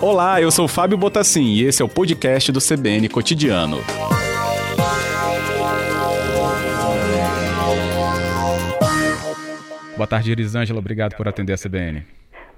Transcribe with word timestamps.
Olá, 0.00 0.42
eu 0.42 0.50
sou 0.50 0.66
Fábio 0.66 0.98
Botassin 0.98 1.44
e 1.44 1.64
esse 1.64 1.80
é 1.80 1.84
o 1.84 1.88
podcast 1.88 2.50
do 2.50 2.58
CBN 2.58 3.08
Cotidiano. 3.08 3.78
Boa 9.96 10.06
tarde, 10.06 10.32
Elisângela. 10.32 10.80
Obrigado 10.80 11.16
por 11.16 11.28
atender 11.28 11.52
a 11.52 11.56
CBN. 11.56 12.04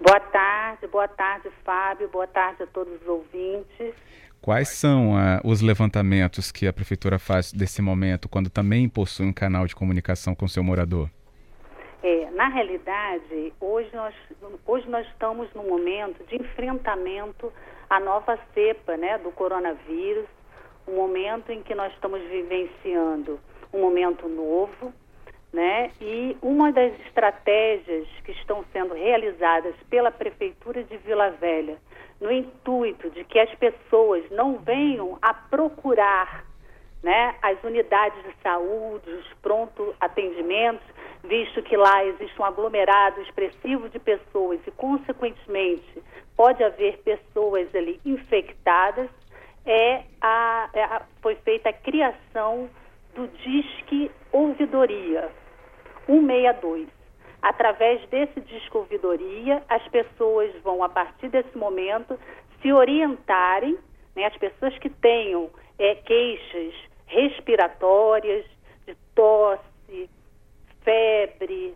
Boa 0.00 0.18
tarde, 0.18 0.86
boa 0.86 1.06
tarde, 1.06 1.50
Fábio. 1.62 2.08
Boa 2.08 2.26
tarde 2.26 2.62
a 2.62 2.66
todos 2.66 2.94
os 3.02 3.06
ouvintes. 3.06 3.94
Quais 4.40 4.68
são 4.68 5.12
uh, 5.12 5.40
os 5.44 5.60
levantamentos 5.60 6.50
que 6.50 6.66
a 6.66 6.72
prefeitura 6.72 7.18
faz 7.18 7.52
desse 7.52 7.82
momento, 7.82 8.28
quando 8.28 8.48
também 8.48 8.88
possui 8.88 9.26
um 9.26 9.32
canal 9.32 9.66
de 9.66 9.74
comunicação 9.76 10.34
com 10.34 10.48
seu 10.48 10.64
morador? 10.64 11.10
Na 12.44 12.50
realidade, 12.50 13.54
hoje 13.58 13.88
nós, 13.94 14.14
hoje 14.66 14.86
nós 14.90 15.06
estamos 15.06 15.50
num 15.54 15.66
momento 15.66 16.22
de 16.26 16.36
enfrentamento 16.36 17.50
à 17.88 17.98
nova 17.98 18.38
cepa 18.52 18.98
né, 18.98 19.16
do 19.16 19.30
coronavírus, 19.30 20.26
um 20.86 20.94
momento 20.94 21.50
em 21.50 21.62
que 21.62 21.74
nós 21.74 21.90
estamos 21.94 22.20
vivenciando 22.24 23.40
um 23.72 23.80
momento 23.80 24.28
novo, 24.28 24.92
né? 25.54 25.90
E 26.02 26.36
uma 26.42 26.70
das 26.70 26.92
estratégias 27.06 28.06
que 28.26 28.32
estão 28.32 28.62
sendo 28.74 28.92
realizadas 28.92 29.74
pela 29.88 30.10
Prefeitura 30.10 30.84
de 30.84 30.98
Vila 30.98 31.30
Velha, 31.30 31.78
no 32.20 32.30
intuito 32.30 33.08
de 33.08 33.24
que 33.24 33.38
as 33.38 33.54
pessoas 33.54 34.22
não 34.30 34.58
venham 34.58 35.18
a 35.22 35.32
procurar 35.32 36.44
né, 37.02 37.36
as 37.40 37.62
unidades 37.64 38.22
de 38.22 38.34
saúde, 38.42 39.10
os 39.10 39.32
pronto 39.40 39.94
atendimentos, 39.98 40.84
visto 41.24 41.62
que 41.62 41.76
lá 41.76 42.04
existe 42.04 42.40
um 42.40 42.44
aglomerado 42.44 43.20
expressivo 43.22 43.88
de 43.88 43.98
pessoas 43.98 44.60
e, 44.66 44.70
consequentemente, 44.72 46.02
pode 46.36 46.62
haver 46.62 46.98
pessoas 46.98 47.74
ali 47.74 48.00
infectadas, 48.04 49.08
é 49.66 50.02
a, 50.20 50.68
é 50.74 50.84
a, 50.84 51.02
foi 51.22 51.36
feita 51.36 51.70
a 51.70 51.72
criação 51.72 52.68
do 53.14 53.26
Disque 53.28 54.10
Ouvidoria 54.32 55.30
162. 56.06 56.88
Através 57.40 58.06
desse 58.08 58.40
Disque 58.40 58.76
Ouvidoria, 58.76 59.62
as 59.68 59.86
pessoas 59.88 60.50
vão, 60.62 60.82
a 60.82 60.88
partir 60.88 61.28
desse 61.28 61.56
momento, 61.56 62.18
se 62.60 62.72
orientarem, 62.72 63.78
né, 64.14 64.26
as 64.26 64.36
pessoas 64.36 64.76
que 64.78 64.88
tenham 64.88 65.50
é, 65.78 65.94
queixas 65.96 66.74
respiratórias, 67.06 68.44
de 68.86 68.94
tosse, 69.14 69.73
febre, 70.84 71.74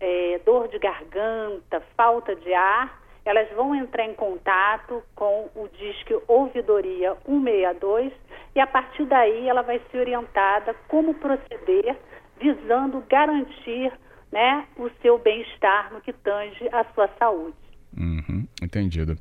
é, 0.00 0.40
dor 0.44 0.68
de 0.68 0.78
garganta, 0.78 1.80
falta 1.96 2.34
de 2.34 2.52
ar, 2.52 3.02
elas 3.24 3.48
vão 3.56 3.74
entrar 3.74 4.04
em 4.04 4.14
contato 4.14 5.02
com 5.14 5.50
o 5.54 5.68
Disque 5.68 6.16
Ouvidoria 6.28 7.16
162 7.26 8.12
e 8.54 8.60
a 8.60 8.66
partir 8.66 9.04
daí 9.04 9.48
ela 9.48 9.62
vai 9.62 9.80
ser 9.90 9.98
orientada 9.98 10.74
como 10.88 11.14
proceder 11.14 11.96
visando 12.40 13.02
garantir 13.08 13.92
né, 14.30 14.66
o 14.76 14.88
seu 15.02 15.18
bem-estar 15.18 15.92
no 15.92 16.00
que 16.00 16.12
tange 16.12 16.68
a 16.72 16.84
sua 16.94 17.08
saúde. 17.18 17.56
Uhum, 17.96 18.46
entendido. 18.62 19.16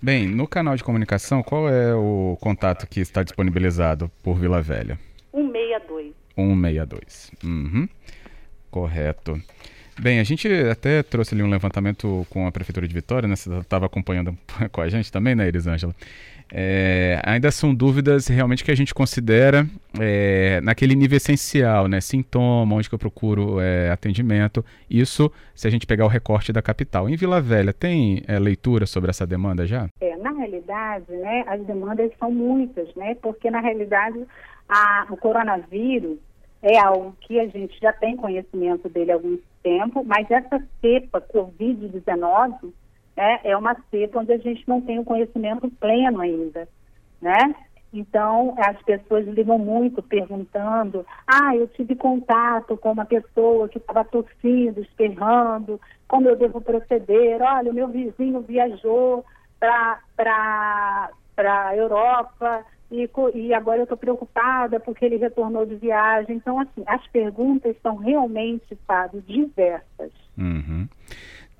Bem, 0.00 0.26
no 0.28 0.46
canal 0.46 0.76
de 0.76 0.84
comunicação, 0.84 1.42
qual 1.42 1.68
é 1.68 1.94
o 1.94 2.38
contato 2.40 2.86
que 2.86 3.00
está 3.00 3.22
disponibilizado 3.22 4.10
por 4.22 4.38
Vila 4.38 4.62
Velha? 4.62 4.98
162. 5.32 6.14
162. 6.36 7.32
Uhum. 7.44 7.88
Correto. 8.70 9.40
Bem, 10.00 10.18
a 10.18 10.24
gente 10.24 10.48
até 10.70 11.02
trouxe 11.02 11.34
ali 11.34 11.42
um 11.42 11.50
levantamento 11.50 12.26
com 12.30 12.46
a 12.46 12.52
Prefeitura 12.52 12.88
de 12.88 12.94
Vitória, 12.94 13.28
né? 13.28 13.36
Você 13.36 13.50
estava 13.58 13.84
acompanhando 13.84 14.36
com 14.72 14.80
a 14.80 14.88
gente 14.88 15.12
também, 15.12 15.34
né, 15.34 15.46
Elisângela? 15.46 15.94
É, 16.52 17.20
ainda 17.24 17.50
são 17.50 17.72
dúvidas 17.72 18.26
realmente 18.26 18.64
que 18.64 18.70
a 18.72 18.74
gente 18.74 18.92
considera 18.92 19.66
é, 20.00 20.60
naquele 20.62 20.94
nível 20.94 21.16
essencial, 21.16 21.86
né? 21.86 22.00
Sintoma, 22.00 22.74
onde 22.74 22.88
que 22.88 22.94
eu 22.94 22.98
procuro 22.98 23.60
é, 23.60 23.90
atendimento. 23.90 24.64
Isso 24.88 25.30
se 25.54 25.68
a 25.68 25.70
gente 25.70 25.86
pegar 25.86 26.06
o 26.06 26.08
recorte 26.08 26.52
da 26.52 26.62
capital. 26.62 27.08
Em 27.08 27.14
Vila 27.14 27.40
Velha, 27.40 27.72
tem 27.72 28.22
é, 28.26 28.38
leitura 28.38 28.86
sobre 28.86 29.10
essa 29.10 29.26
demanda 29.26 29.66
já? 29.66 29.88
É, 30.00 30.16
na 30.16 30.32
realidade, 30.32 31.12
né, 31.12 31.44
as 31.46 31.64
demandas 31.66 32.10
são 32.18 32.30
muitas, 32.30 32.92
né? 32.94 33.14
Porque 33.20 33.50
na 33.50 33.60
realidade 33.60 34.18
a, 34.68 35.06
o 35.10 35.16
coronavírus 35.16 36.18
é 36.62 36.78
algo 36.78 37.16
que 37.20 37.40
a 37.40 37.46
gente 37.46 37.78
já 37.80 37.92
tem 37.92 38.16
conhecimento 38.16 38.88
dele 38.88 39.12
há 39.12 39.14
algum 39.14 39.38
tempo, 39.62 40.04
mas 40.04 40.30
essa 40.30 40.62
cepa 40.80 41.20
Covid-19 41.20 42.72
né, 43.16 43.40
é 43.44 43.56
uma 43.56 43.76
cepa 43.90 44.20
onde 44.20 44.32
a 44.32 44.38
gente 44.38 44.66
não 44.68 44.80
tem 44.80 44.98
o 44.98 45.04
conhecimento 45.04 45.70
pleno 45.80 46.20
ainda, 46.20 46.68
né? 47.20 47.54
Então, 47.92 48.54
as 48.56 48.80
pessoas 48.82 49.26
ligam 49.26 49.58
muito 49.58 50.00
perguntando: 50.02 51.04
ah, 51.26 51.56
eu 51.56 51.66
tive 51.68 51.96
contato 51.96 52.76
com 52.76 52.92
uma 52.92 53.04
pessoa 53.04 53.68
que 53.68 53.78
estava 53.78 54.04
tossindo, 54.04 54.80
esperrando, 54.80 55.80
como 56.06 56.28
eu 56.28 56.36
devo 56.36 56.60
proceder? 56.60 57.42
Olha, 57.42 57.70
o 57.70 57.74
meu 57.74 57.88
vizinho 57.88 58.40
viajou 58.42 59.24
para 59.58 60.00
a 61.36 61.76
Europa 61.76 62.64
e, 62.90 63.08
e 63.34 63.54
agora 63.54 63.78
eu 63.78 63.84
estou 63.84 63.96
preocupada 63.96 64.80
porque 64.80 65.04
ele 65.04 65.16
retornou 65.16 65.64
de 65.64 65.76
viagem. 65.76 66.36
Então, 66.36 66.58
assim, 66.58 66.82
as 66.86 67.06
perguntas 67.08 67.76
são 67.82 67.96
realmente, 67.96 68.76
Fábio, 68.86 69.22
diversas. 69.26 70.10
Uhum. 70.36 70.88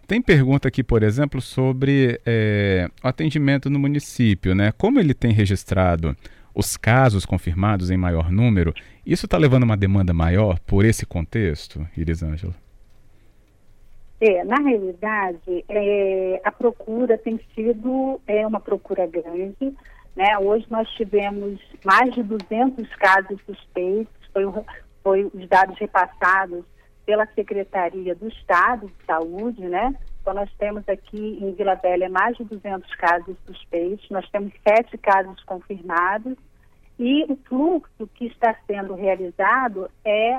Tem 0.06 0.20
pergunta 0.20 0.66
aqui, 0.66 0.82
por 0.82 1.04
exemplo, 1.04 1.40
sobre 1.40 2.20
é, 2.26 2.88
o 3.04 3.06
atendimento 3.06 3.70
no 3.70 3.78
município, 3.78 4.56
né? 4.56 4.72
Como 4.76 4.98
ele 4.98 5.14
tem 5.14 5.32
registrado 5.32 6.16
os 6.52 6.76
casos 6.76 7.24
confirmados 7.24 7.90
em 7.90 7.96
maior 7.96 8.30
número, 8.30 8.74
isso 9.06 9.26
está 9.26 9.38
levando 9.38 9.62
uma 9.62 9.76
demanda 9.76 10.12
maior 10.12 10.58
por 10.60 10.84
esse 10.84 11.06
contexto, 11.06 11.86
Irisângela? 11.96 12.54
É, 14.20 14.44
na 14.44 14.56
realidade, 14.56 15.64
é, 15.68 16.40
a 16.44 16.52
procura 16.52 17.16
tem 17.16 17.40
sido 17.54 18.20
é, 18.26 18.46
uma 18.46 18.60
procura 18.60 19.06
grande, 19.06 19.72
né? 20.20 20.38
Hoje 20.38 20.66
nós 20.68 20.86
tivemos 20.90 21.58
mais 21.82 22.12
de 22.12 22.22
200 22.22 22.86
casos 22.96 23.40
suspeitos, 23.46 24.12
foi, 24.34 24.44
foi 25.02 25.24
os 25.24 25.48
dados 25.48 25.78
repassados 25.78 26.62
pela 27.06 27.26
Secretaria 27.28 28.14
do 28.14 28.28
Estado 28.28 28.86
de 28.86 29.06
Saúde, 29.06 29.62
né? 29.62 29.94
Então 30.20 30.34
nós 30.34 30.52
temos 30.58 30.86
aqui 30.86 31.38
em 31.40 31.54
Vila 31.54 31.74
Velha 31.76 32.10
mais 32.10 32.36
de 32.36 32.44
200 32.44 32.94
casos 32.96 33.34
suspeitos, 33.46 34.10
nós 34.10 34.28
temos 34.28 34.52
sete 34.62 34.98
casos 34.98 35.42
confirmados 35.44 36.36
e 36.98 37.24
o 37.24 37.36
fluxo 37.48 38.06
que 38.14 38.26
está 38.26 38.54
sendo 38.66 38.94
realizado 38.94 39.90
é 40.04 40.38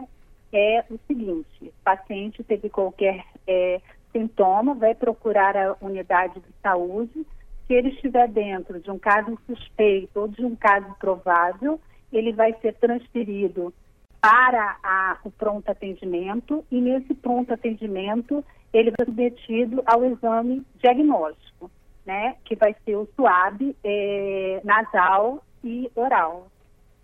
é 0.54 0.86
o 0.92 1.00
seguinte: 1.08 1.64
o 1.64 1.74
paciente 1.84 2.44
teve 2.44 2.70
qualquer 2.70 3.24
é, 3.48 3.82
sintoma, 4.12 4.76
vai 4.76 4.94
procurar 4.94 5.58
a 5.58 5.76
unidade 5.82 6.36
de 6.36 6.54
saúde 6.62 7.26
se 7.72 7.76
ele 7.76 7.88
estiver 7.88 8.28
dentro 8.28 8.82
de 8.82 8.92
um 8.92 9.00
caso 9.00 9.40
suspeito 9.48 10.20
ou 10.20 10.28
de 10.28 10.44
um 10.44 10.58
caso 10.58 10.94
provável, 11.00 11.80
ele 12.12 12.34
vai 12.34 12.54
ser 12.62 12.74
transferido 12.74 13.74
para 14.20 14.78
a, 14.84 15.18
o 15.24 15.32
pronto 15.32 15.70
atendimento 15.70 16.66
e 16.70 16.82
nesse 16.82 17.14
pronto 17.14 17.54
atendimento 17.54 18.44
ele 18.74 18.92
vai 18.92 19.06
ser 19.06 19.06
submetido 19.06 19.82
ao 19.86 20.04
exame 20.04 20.66
diagnóstico, 20.82 21.72
né, 22.06 22.36
que 22.44 22.58
vai 22.58 22.76
ser 22.84 22.98
o 22.98 23.08
SUAB 23.16 23.74
é, 23.86 24.60
nasal 24.66 25.42
e 25.64 25.90
oral. 25.96 26.52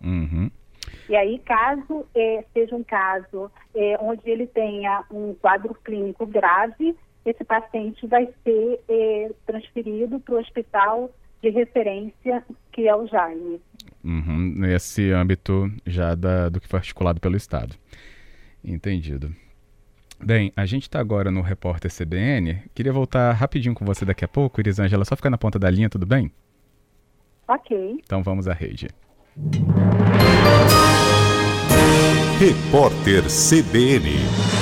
Uhum. 0.04 0.50
E 1.08 1.16
aí, 1.16 1.38
caso 1.38 2.06
é, 2.14 2.44
seja 2.52 2.76
um 2.76 2.84
caso 2.84 3.50
é, 3.74 3.96
onde 4.02 4.28
ele 4.28 4.46
tenha 4.46 5.02
um 5.10 5.32
quadro 5.32 5.74
clínico 5.82 6.26
grave, 6.26 6.94
esse 7.24 7.44
paciente 7.44 8.06
vai 8.06 8.28
ser 8.44 8.80
é, 8.88 9.30
transferido 9.46 10.20
para 10.20 10.34
o 10.34 10.38
hospital 10.38 11.10
de 11.42 11.50
referência, 11.50 12.44
que 12.72 12.88
é 12.88 12.94
o 12.94 13.06
Jaime. 13.06 13.60
Uhum, 14.04 14.54
nesse 14.56 15.12
âmbito 15.12 15.70
já 15.86 16.14
da, 16.14 16.48
do 16.48 16.60
que 16.60 16.68
foi 16.68 16.78
articulado 16.78 17.20
pelo 17.20 17.36
Estado. 17.36 17.74
Entendido. 18.64 19.34
Bem, 20.20 20.52
a 20.56 20.66
gente 20.66 20.82
está 20.82 20.98
agora 20.98 21.30
no 21.30 21.42
Repórter 21.42 21.90
CBN. 21.92 22.62
Queria 22.74 22.92
voltar 22.92 23.32
rapidinho 23.32 23.74
com 23.74 23.84
você 23.84 24.04
daqui 24.04 24.24
a 24.24 24.28
pouco, 24.28 24.60
Irisângela, 24.60 25.04
só 25.04 25.14
ficar 25.14 25.30
na 25.30 25.38
ponta 25.38 25.58
da 25.58 25.70
linha, 25.70 25.88
tudo 25.88 26.06
bem? 26.06 26.32
Ok. 27.46 28.00
Então 28.04 28.22
vamos 28.22 28.48
à 28.48 28.52
rede. 28.52 28.88
Repórter 32.40 33.22
CBN. 33.24 34.57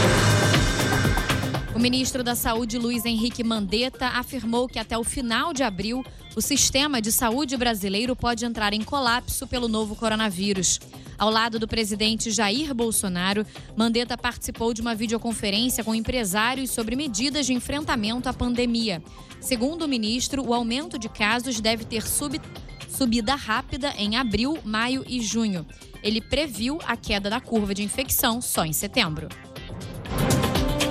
O 1.77 1.79
ministro 1.79 2.25
da 2.25 2.35
Saúde, 2.35 2.79
Luiz 2.79 3.05
Henrique 3.05 3.45
Mandetta, 3.45 4.07
afirmou 4.09 4.67
que 4.67 4.79
até 4.79 4.97
o 4.97 5.05
final 5.05 5.53
de 5.53 5.63
abril 5.63 6.03
o 6.35 6.41
sistema 6.41 7.03
de 7.03 7.13
saúde 7.13 7.55
brasileiro 7.55 8.17
pode 8.17 8.47
entrar 8.47 8.73
em 8.73 8.83
colapso 8.83 9.47
pelo 9.47 9.69
novo 9.69 9.95
coronavírus. 9.95 10.81
Ao 11.19 11.29
lado 11.29 11.59
do 11.59 11.69
presidente 11.69 12.31
Jair 12.31 12.75
Bolsonaro, 12.75 13.45
Mandetta 13.77 14.17
participou 14.17 14.73
de 14.73 14.81
uma 14.81 14.95
videoconferência 14.95 15.85
com 15.85 15.95
empresários 15.95 16.71
sobre 16.71 16.97
medidas 16.97 17.45
de 17.45 17.53
enfrentamento 17.53 18.27
à 18.27 18.33
pandemia. 18.33 19.03
Segundo 19.39 19.83
o 19.83 19.89
ministro, 19.89 20.43
o 20.49 20.55
aumento 20.55 20.99
de 20.99 21.11
casos 21.11 21.61
deve 21.61 21.85
ter 21.85 22.01
sub, 22.09 22.41
subida 22.89 23.35
rápida 23.35 23.93
em 23.99 24.17
abril, 24.17 24.59
maio 24.65 25.05
e 25.07 25.21
junho. 25.21 25.67
Ele 26.03 26.23
previu 26.23 26.79
a 26.87 26.97
queda 26.97 27.29
da 27.29 27.39
curva 27.39 27.75
de 27.75 27.83
infecção 27.83 28.41
só 28.41 28.65
em 28.65 28.73
setembro. 28.73 29.29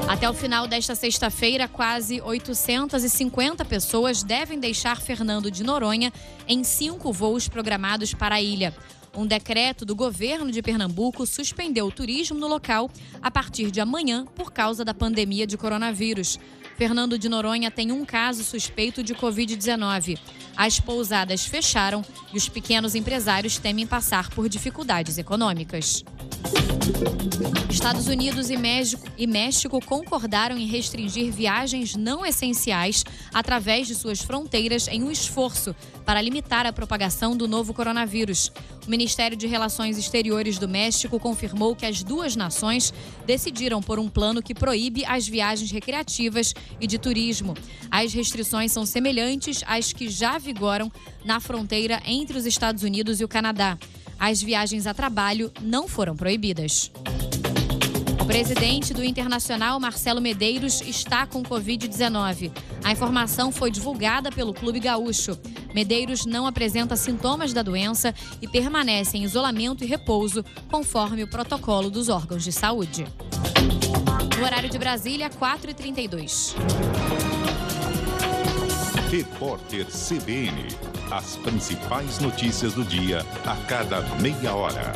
Até 0.08 0.30
o 0.30 0.34
final 0.36 0.68
desta 0.68 0.94
sexta-feira, 0.94 1.68
quase 1.68 2.22
850 2.22 3.66
pessoas 3.66 4.22
devem 4.22 4.60
deixar 4.60 5.02
Fernando 5.02 5.50
de 5.50 5.64
Noronha 5.64 6.14
em 6.48 6.64
cinco 6.64 7.12
voos 7.12 7.48
programados 7.48 8.14
para 8.14 8.36
a 8.36 8.42
ilha. 8.42 8.72
Um 9.18 9.26
decreto 9.26 9.84
do 9.84 9.96
governo 9.96 10.52
de 10.52 10.62
Pernambuco 10.62 11.26
suspendeu 11.26 11.88
o 11.88 11.92
turismo 11.92 12.38
no 12.38 12.48
local 12.48 12.90
a 13.20 13.32
partir 13.32 13.72
de 13.72 13.82
amanhã 13.82 14.28
por 14.36 14.54
causa 14.54 14.86
da 14.86 14.94
pandemia 14.94 15.48
de 15.48 15.58
coronavírus. 15.58 16.38
Fernando 16.76 17.18
de 17.18 17.30
Noronha 17.30 17.72
tem 17.72 17.92
um 17.92 18.04
caso 18.04 18.44
suspeito 18.44 19.02
de 19.02 19.16
Covid-19. 19.16 20.20
As 20.58 20.80
pousadas 20.80 21.46
fecharam 21.46 22.04
e 22.34 22.38
os 22.38 22.50
pequenos 22.50 22.96
empresários 22.96 23.58
temem 23.58 23.88
passar 23.88 24.30
por 24.30 24.50
dificuldades 24.50 25.18
econômicas. 25.18 26.04
Estados 27.70 28.08
Unidos 28.08 28.50
e 28.50 28.58
México, 28.58 29.08
e 29.18 29.26
México 29.26 29.84
concordaram 29.84 30.58
em 30.58 30.66
restringir 30.66 31.32
viagens 31.32 31.96
não 31.96 32.26
essenciais 32.26 33.04
através 33.34 33.88
de 33.88 33.96
suas 33.96 34.22
fronteiras 34.22 34.88
em 34.88 35.04
um 35.04 35.12
esforço 35.12 35.76
para 36.06 36.22
limitar 36.22 36.66
a 36.66 36.74
propagação 36.74 37.36
do 37.36 37.48
novo 37.48 37.74
coronavírus. 37.74 38.52
O 38.86 38.90
Ministério 38.90 39.36
de 39.36 39.48
Relações 39.48 39.98
Exteriores 39.98 40.60
do 40.60 40.70
México 40.70 41.20
confirmou 41.20 41.76
que 41.76 41.86
as 41.86 42.04
duas 42.04 42.36
nações 42.36 42.94
decidiram 43.26 43.82
por 43.82 43.98
um 43.98 44.08
plano 44.08 44.44
que 44.44 44.54
proíbe 44.54 45.04
as 45.06 45.28
viagens 45.28 45.72
recreativas 45.72 46.54
e 46.80 46.88
de 46.88 46.98
turismo. 46.98 47.54
As 47.90 48.14
restrições 48.14 48.72
são 48.72 48.86
semelhantes 48.86 49.64
às 49.68 49.94
que 49.94 50.10
já 50.10 50.38
vigoram 50.38 50.92
na 51.24 51.40
fronteira 51.40 52.02
entre 52.06 52.38
os 52.38 52.46
Estados 52.46 52.84
Unidos 52.84 53.20
e 53.20 53.24
o 53.24 53.28
Canadá. 53.28 53.78
As 54.20 54.42
viagens 54.42 54.88
a 54.88 54.94
trabalho 54.94 55.52
não 55.62 55.88
foram 55.88 56.16
proibidas. 56.16 56.92
O 58.26 58.28
presidente 58.28 58.92
do 58.92 59.04
Internacional, 59.04 59.80
Marcelo 59.80 60.20
Medeiros, 60.20 60.82
está 60.82 61.28
com 61.28 61.44
Covid-19. 61.44 62.52
A 62.84 62.92
informação 62.92 63.52
foi 63.52 63.70
divulgada 63.70 64.32
pelo 64.32 64.52
Clube 64.52 64.80
Gaúcho. 64.80 65.38
Medeiros 65.76 66.26
não 66.26 66.48
apresenta 66.48 66.96
sintomas 66.96 67.54
da 67.54 67.62
doença 67.62 68.16
e 68.42 68.48
permanece 68.48 69.16
em 69.16 69.24
isolamento 69.24 69.84
e 69.84 69.88
repouso, 69.88 70.44
conforme 70.72 71.24
o 71.24 71.30
protocolo 71.30 71.92
dos 71.92 72.10
órgãos 72.10 72.44
de 72.44 72.52
saúde. 72.52 73.06
No 74.38 74.44
horário 74.44 74.70
de 74.70 74.78
Brasília, 74.78 75.30
4h32. 75.30 76.56
Repórter 79.10 79.86
CBN. 79.86 80.68
As 81.10 81.38
principais 81.38 82.20
notícias 82.20 82.74
do 82.74 82.84
dia 82.84 83.22
a 83.46 83.56
cada 83.68 84.02
meia 84.20 84.54
hora. 84.54 84.92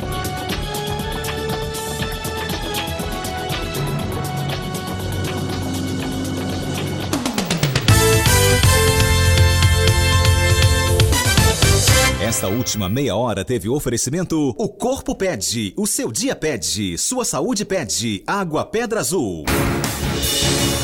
Esta 12.22 12.48
última 12.48 12.86
meia 12.86 13.16
hora 13.16 13.42
teve 13.46 13.70
oferecimento 13.70 14.54
O 14.58 14.68
Corpo 14.68 15.14
Pede, 15.14 15.72
o 15.74 15.86
seu 15.86 16.12
dia 16.12 16.36
pede, 16.36 16.98
sua 16.98 17.24
saúde 17.24 17.64
pede, 17.64 18.22
Água 18.26 18.62
Pedra 18.62 19.00
Azul. 19.00 19.46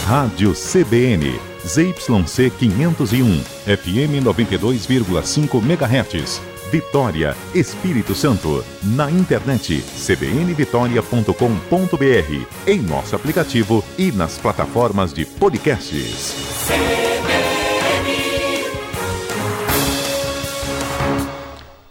Rádio 0.07 0.55
CBN, 0.55 1.39
ZYC 1.67 2.51
501, 2.59 3.39
FM 3.67 4.25
92,5 4.25 5.63
MHz. 5.63 6.41
Vitória, 6.73 7.37
Espírito 7.55 8.15
Santo. 8.15 8.65
Na 8.83 9.11
internet 9.11 9.83
cbnvitoria.com.br, 9.83 12.47
em 12.67 12.81
nosso 12.81 13.15
aplicativo 13.15 13.85
e 13.99 14.11
nas 14.11 14.39
plataformas 14.39 15.13
de 15.13 15.27
podcasts. 15.27 17.16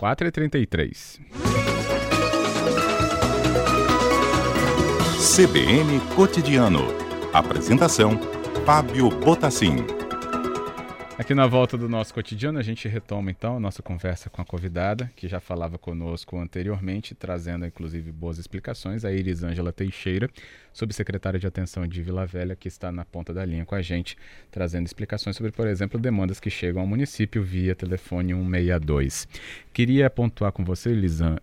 Quatro 0.05 0.27
e 0.27 0.31
trinta 0.31 0.59
e 0.59 0.67
três. 0.67 1.19
CBN 5.35 5.99
Cotidiano. 6.15 6.83
Apresentação: 7.33 8.11
Fábio 8.67 9.09
Botassin. 9.09 9.94
Aqui 11.17 11.33
na 11.33 11.47
volta 11.47 11.77
do 11.77 11.87
nosso 11.87 12.13
cotidiano, 12.13 12.59
a 12.59 12.61
gente 12.61 12.89
retoma 12.89 13.31
então 13.31 13.55
a 13.55 13.59
nossa 13.59 13.81
conversa 13.81 14.29
com 14.29 14.41
a 14.41 14.45
convidada, 14.45 15.09
que 15.15 15.29
já 15.29 15.39
falava 15.39 15.77
conosco 15.77 16.37
anteriormente, 16.37 17.15
trazendo 17.15 17.65
inclusive 17.65 18.11
boas 18.11 18.37
explicações, 18.37 19.05
a 19.05 19.13
Elisângela 19.13 19.71
Teixeira, 19.71 20.29
subsecretária 20.73 21.39
de 21.39 21.47
Atenção 21.47 21.87
de 21.87 22.03
Vila 22.03 22.25
Velha, 22.25 22.53
que 22.53 22.67
está 22.67 22.91
na 22.91 23.05
ponta 23.05 23.33
da 23.33 23.45
linha 23.45 23.65
com 23.65 23.75
a 23.75 23.81
gente, 23.81 24.17
trazendo 24.51 24.87
explicações 24.87 25.37
sobre, 25.37 25.53
por 25.53 25.67
exemplo, 25.67 25.97
demandas 25.97 26.41
que 26.41 26.49
chegam 26.49 26.81
ao 26.81 26.87
município 26.87 27.41
via 27.41 27.73
telefone 27.73 28.33
162. 28.33 29.25
Queria 29.71 30.09
pontuar 30.09 30.51
com 30.51 30.65
você, 30.65 30.91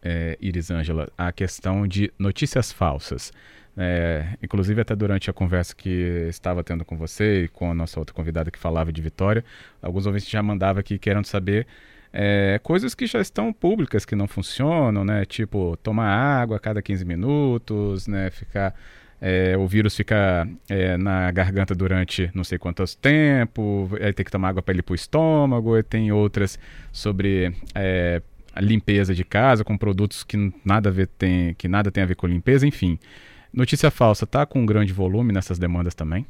é, 0.03 0.37
Elisângela, 0.39 1.11
a 1.17 1.33
questão 1.33 1.89
de 1.89 2.13
notícias 2.19 2.71
falsas. 2.71 3.33
É, 3.77 4.37
inclusive, 4.43 4.81
até 4.81 4.95
durante 4.95 5.31
a 5.31 5.33
conversa 5.33 5.75
que 5.75 6.27
estava 6.29 6.63
tendo 6.63 6.85
com 6.85 6.97
você 6.97 7.45
e 7.45 7.49
com 7.49 7.71
a 7.71 7.75
nossa 7.75 7.99
outra 7.99 8.15
convidada 8.15 8.51
que 8.51 8.59
falava 8.59 8.93
de 8.93 9.01
Vitória, 9.01 9.45
alguns 9.81 10.07
ouvintes 10.07 10.29
já 10.29 10.43
mandavam 10.43 10.81
aqui 10.81 10.99
querendo 10.99 11.25
saber 11.25 11.67
é, 12.13 12.61
coisas 12.63 12.95
que 12.95 13.07
já 13.07 13.21
estão 13.21 13.53
públicas, 13.53 14.05
que 14.05 14.15
não 14.15 14.29
funcionam, 14.29 15.05
né? 15.05 15.25
Tipo, 15.25 15.77
tomar 15.83 16.09
água 16.09 16.59
a 16.59 16.61
cada 16.61 16.83
15 16.83 17.05
minutos, 17.05 18.07
né? 18.07 18.31
Ficar. 18.31 18.75
É, 19.25 19.57
o 19.57 19.69
vírus 19.69 19.95
fica 19.97 20.49
é, 20.69 20.97
na 20.97 21.31
garganta 21.31 21.77
durante 21.77 22.29
não 22.35 22.43
sei 22.43 22.59
quantos 22.59 22.97
tempo, 22.97 23.89
aí 24.01 24.13
tem 24.13 24.25
que 24.25 24.33
tomar 24.33 24.49
água 24.49 24.61
para 24.63 24.75
ir 24.75 24.83
para 24.83 24.93
o 24.93 24.97
estômago, 24.97 25.79
e 25.79 25.83
tem 25.85 26.11
outras 26.11 26.59
sobre 26.91 27.55
é, 27.73 28.21
limpeza 28.61 29.15
de 29.15 29.25
casa 29.25 29.63
com 29.63 29.79
produtos 29.79 30.25
que 30.25 30.53
nada 30.65 30.91
ver 30.91 31.07
tem, 31.07 31.55
que 31.55 31.69
nada 31.69 31.93
tem 31.93 32.03
a 32.03 32.07
ver 32.07 32.17
com 32.17 32.27
limpeza, 32.27 32.67
enfim. 32.67 32.99
Notícia 33.53 33.91
falsa 33.91 34.25
está 34.25 34.47
com 34.47 34.61
um 34.61 34.67
grande 34.67 34.93
volume 34.93 35.33
nessas 35.33 35.59
demandas 35.59 35.95
também? 35.95 36.27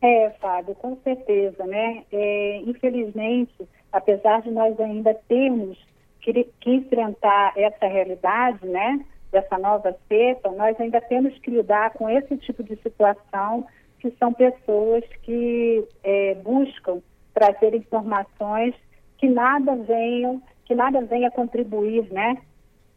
É, 0.00 0.30
Fábio, 0.40 0.74
com 0.74 0.96
certeza, 1.04 1.64
né? 1.64 2.02
É, 2.10 2.56
infelizmente, 2.66 3.54
apesar 3.92 4.42
de 4.42 4.50
nós 4.50 4.78
ainda 4.80 5.14
termos 5.28 5.78
que, 6.20 6.44
que, 6.60 6.70
enfrentar 6.70 7.52
essa 7.56 7.86
realidade, 7.86 8.66
né? 8.66 9.04
Dessa 9.30 9.56
nova 9.56 9.96
cepa, 10.08 10.50
nós 10.50 10.78
ainda 10.80 11.00
temos 11.00 11.38
que 11.38 11.52
lidar 11.52 11.92
com 11.92 12.10
esse 12.10 12.36
tipo 12.38 12.64
de 12.64 12.74
situação, 12.82 13.64
que 14.00 14.10
são 14.18 14.32
pessoas 14.32 15.04
que 15.22 15.86
é, 16.02 16.34
buscam 16.34 17.00
trazer 17.32 17.72
informações 17.74 18.74
que 19.18 19.28
nada 19.28 19.76
venham, 19.76 20.42
que 20.64 20.74
nada 20.74 21.00
venha 21.02 21.30
contribuir, 21.30 22.12
né? 22.12 22.38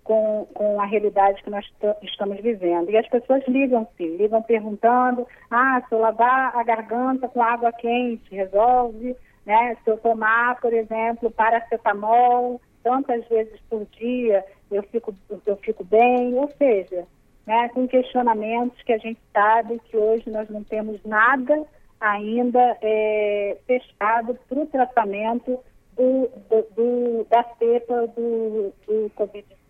Com, 0.06 0.48
com 0.54 0.80
a 0.80 0.86
realidade 0.86 1.44
que 1.44 1.50
nós 1.50 1.66
estamos 2.04 2.40
vivendo. 2.40 2.90
E 2.92 2.98
as 2.98 3.08
pessoas 3.10 3.44
ligam 3.48 3.86
sim, 3.98 4.16
ligam 4.16 4.42
perguntando, 4.42 5.28
ah, 5.52 5.82
se 5.90 5.94
eu 5.94 6.00
lavar 6.00 6.56
a 6.56 6.64
garganta 6.64 7.28
com 7.28 7.44
água 7.44 7.74
quente, 7.74 8.34
resolve, 8.34 9.16
né? 9.46 9.76
Se 9.84 9.90
eu 9.90 9.98
tomar, 9.98 10.62
por 10.62 10.72
exemplo, 10.72 11.32
paracetamol 11.32 12.62
tantas 12.84 13.28
vezes 13.28 13.60
por 13.68 13.84
dia, 13.98 14.46
eu 14.72 14.84
fico, 14.84 15.14
eu 15.46 15.58
fico 15.58 15.84
bem, 15.84 16.36
ou 16.36 16.52
seja, 16.58 17.06
né, 17.46 17.68
com 17.70 17.88
questionamentos 17.88 18.80
que 18.84 18.94
a 18.94 18.98
gente 19.00 19.20
sabe 19.34 19.82
que 19.86 19.98
hoje 19.98 20.30
nós 20.30 20.48
não 20.50 20.64
temos 20.64 21.04
nada 21.04 21.66
ainda 22.00 22.78
é, 22.82 23.58
fechado 23.66 24.38
para 24.48 24.60
o 24.60 24.68
tratamento 24.68 25.60
do, 25.96 26.30
do, 26.50 26.68
do, 26.76 27.28
da 27.30 27.44
cepa 27.58 28.08
do, 28.08 28.72
do 28.86 29.12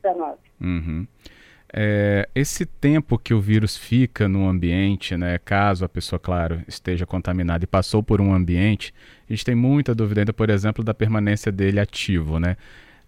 Covid-19. 0.05 0.35
Uhum. 0.61 1.07
É, 1.73 2.29
esse 2.33 2.65
tempo 2.65 3.17
que 3.17 3.33
o 3.33 3.41
vírus 3.41 3.75
fica 3.75 4.29
no 4.29 4.47
ambiente, 4.47 5.17
né, 5.17 5.37
caso 5.39 5.83
a 5.83 5.89
pessoa, 5.89 6.19
claro, 6.19 6.61
esteja 6.67 7.05
contaminada 7.05 7.65
e 7.65 7.67
passou 7.67 8.01
por 8.01 8.21
um 8.21 8.33
ambiente, 8.33 8.93
a 9.29 9.33
gente 9.33 9.43
tem 9.43 9.55
muita 9.55 9.93
dúvida 9.93 10.21
ainda, 10.21 10.31
por 10.31 10.49
exemplo, 10.49 10.83
da 10.83 10.93
permanência 10.93 11.51
dele 11.51 11.79
ativo, 11.79 12.39
né? 12.39 12.55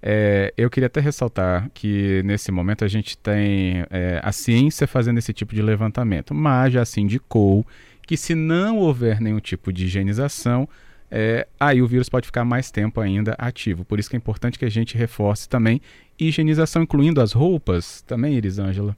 É, 0.01 0.53
eu 0.57 0.69
queria 0.69 0.87
até 0.87 0.99
ressaltar 0.99 1.71
que 1.73 2.21
nesse 2.23 2.51
momento 2.51 2.83
a 2.83 2.87
gente 2.87 3.17
tem 3.17 3.85
é, 3.89 4.19
a 4.21 4.31
ciência 4.31 4.85
fazendo 4.85 5.17
esse 5.17 5.33
tipo 5.33 5.55
de 5.55 5.61
levantamento, 5.61 6.33
mas 6.33 6.73
já 6.73 6.85
se 6.85 7.01
indicou 7.01 7.65
que 8.05 8.15
se 8.15 8.35
não 8.35 8.77
houver 8.77 9.19
nenhum 9.19 9.39
tipo 9.39 9.71
de 9.71 9.85
higienização, 9.85 10.67
é, 11.09 11.47
aí 11.59 11.81
o 11.81 11.87
vírus 11.87 12.09
pode 12.09 12.25
ficar 12.25 12.43
mais 12.43 12.69
tempo 12.69 12.99
ainda 12.99 13.35
ativo. 13.37 13.85
Por 13.85 13.99
isso 13.99 14.09
que 14.09 14.15
é 14.15 14.19
importante 14.19 14.59
que 14.59 14.65
a 14.65 14.69
gente 14.69 14.97
reforce 14.97 15.47
também 15.47 15.81
higienização, 16.19 16.83
incluindo 16.83 17.21
as 17.21 17.31
roupas, 17.31 18.01
também, 18.01 18.35
Elisângela. 18.35 18.95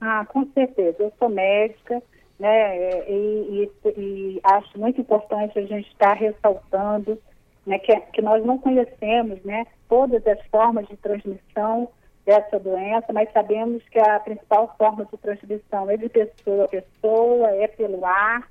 Ah, 0.00 0.24
com 0.26 0.46
certeza. 0.52 0.96
Eu 1.00 1.12
sou 1.18 1.28
médica, 1.28 2.02
né, 2.38 3.08
e, 3.08 3.70
e, 3.84 3.88
e 3.96 4.40
acho 4.44 4.78
muito 4.78 5.00
importante 5.00 5.58
a 5.58 5.62
gente 5.62 5.88
estar 5.88 6.14
ressaltando 6.14 7.18
né, 7.66 7.78
que, 7.78 7.94
que 8.12 8.22
nós 8.22 8.44
não 8.44 8.58
conhecemos 8.58 9.42
né, 9.44 9.66
todas 9.88 10.26
as 10.26 10.40
formas 10.46 10.86
de 10.88 10.96
transmissão 10.96 11.88
dessa 12.24 12.58
doença, 12.58 13.12
mas 13.12 13.30
sabemos 13.32 13.82
que 13.90 13.98
a 13.98 14.20
principal 14.20 14.74
forma 14.78 15.04
de 15.04 15.16
transmissão 15.18 15.90
é 15.90 15.96
de 15.96 16.08
pessoa 16.08 16.64
a 16.64 16.68
pessoa, 16.68 17.48
é 17.56 17.66
pelo 17.68 18.04
ar, 18.04 18.48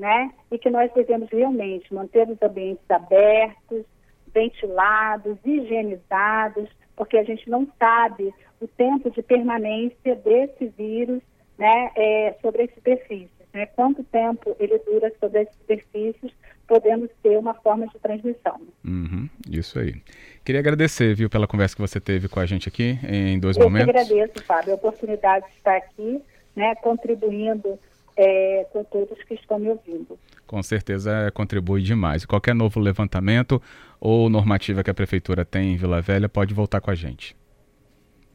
né? 0.00 0.30
E 0.50 0.58
que 0.58 0.70
nós 0.70 0.90
devemos 0.94 1.28
realmente 1.30 1.92
manter 1.92 2.26
os 2.28 2.40
ambientes 2.40 2.90
abertos, 2.90 3.84
ventilados, 4.32 5.36
higienizados, 5.44 6.68
porque 6.96 7.18
a 7.18 7.22
gente 7.22 7.48
não 7.50 7.68
sabe 7.78 8.32
o 8.60 8.66
tempo 8.66 9.10
de 9.10 9.22
permanência 9.22 10.16
desse 10.16 10.68
vírus 10.68 11.20
né, 11.58 11.90
é, 11.94 12.34
sobre 12.40 12.62
as 12.62 12.74
superfícies. 12.74 13.28
Né? 13.52 13.66
Quanto 13.66 14.02
tempo 14.04 14.56
ele 14.58 14.78
dura 14.78 15.12
sobre 15.20 15.40
as 15.40 15.52
superfícies, 15.52 16.32
podendo 16.66 17.10
ser 17.20 17.36
uma 17.36 17.52
forma 17.52 17.86
de 17.88 17.98
transmissão. 17.98 18.58
Uhum, 18.84 19.28
isso 19.50 19.78
aí. 19.78 20.00
Queria 20.44 20.60
agradecer, 20.60 21.14
viu, 21.14 21.28
pela 21.28 21.46
conversa 21.46 21.74
que 21.74 21.82
você 21.82 22.00
teve 22.00 22.28
com 22.28 22.40
a 22.40 22.46
gente 22.46 22.68
aqui 22.68 22.98
em 23.06 23.38
dois 23.38 23.56
Eu 23.56 23.64
momentos. 23.64 23.94
Eu 23.94 24.00
agradeço, 24.00 24.44
Fábio, 24.44 24.72
a 24.72 24.76
oportunidade 24.76 25.46
de 25.46 25.52
estar 25.56 25.76
aqui, 25.76 26.22
né, 26.56 26.74
contribuindo 26.76 27.78
é, 28.20 28.66
com 28.70 28.84
todos 28.84 29.16
que 29.24 29.34
estão 29.34 29.58
me 29.58 29.70
ouvindo. 29.70 30.18
Com 30.46 30.62
certeza 30.62 31.30
contribui 31.32 31.80
demais. 31.80 32.26
Qualquer 32.26 32.54
novo 32.54 32.78
levantamento 32.78 33.62
ou 33.98 34.28
normativa 34.28 34.84
que 34.84 34.90
a 34.90 34.94
Prefeitura 34.94 35.42
tem 35.42 35.72
em 35.72 35.76
Vila 35.76 36.02
Velha, 36.02 36.28
pode 36.28 36.52
voltar 36.52 36.82
com 36.82 36.90
a 36.90 36.94
gente. 36.94 37.34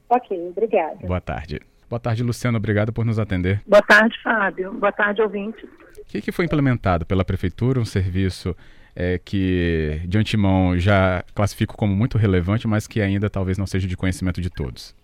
Ok, 0.10 0.50
obrigada. 0.50 0.98
Boa 1.06 1.22
tarde. 1.22 1.60
Boa 1.88 2.00
tarde, 2.00 2.24
Luciano. 2.24 2.58
Obrigado 2.58 2.92
por 2.92 3.06
nos 3.06 3.20
atender. 3.20 3.62
Boa 3.68 3.82
tarde, 3.82 4.16
Fábio. 4.24 4.74
Boa 4.74 4.92
tarde, 4.92 5.22
ouvinte. 5.22 5.64
O 5.66 6.06
que, 6.08 6.22
que 6.22 6.32
foi 6.32 6.46
implementado 6.46 7.06
pela 7.06 7.24
Prefeitura? 7.24 7.80
Um 7.80 7.86
serviço 7.86 8.56
é, 8.96 9.20
que, 9.24 10.02
de 10.08 10.18
antemão, 10.18 10.80
já 10.80 11.24
classifico 11.36 11.78
como 11.78 11.96
muito 11.96 12.18
relevante, 12.18 12.68
mas 12.68 12.88
que 12.88 13.02
ainda 13.02 13.30
talvez 13.30 13.58
não 13.58 13.68
seja 13.68 13.88
de 13.88 13.96
conhecimento 13.96 14.42
de 14.42 14.50
todos. 14.50 14.96